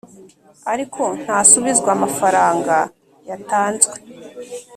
ariko 0.73 1.01
ntasubizwa 1.23 1.89
amafranga 1.97 2.75
yatanzwe. 3.29 3.95